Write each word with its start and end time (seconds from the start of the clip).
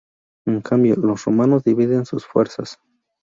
En 0.47 0.61
cambio, 0.61 0.95
los 0.95 1.25
romanos 1.25 1.63
dividen 1.63 2.07
sus 2.07 2.25
fuerzas. 2.25 2.79